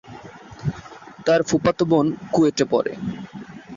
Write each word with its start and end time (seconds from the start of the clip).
তার 1.25 1.41
ফুফাতো 1.43 1.83
বোন 1.85 2.05
কুয়েটে 2.31 2.65
পড়ে। 2.71 2.93